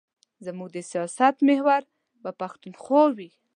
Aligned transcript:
زموږ 0.45 0.69
د 0.73 0.77
سیاست 0.91 1.35
محور 1.47 1.81
به 2.23 2.31
پښتونخوا 2.39 3.03
وي. 3.17 3.29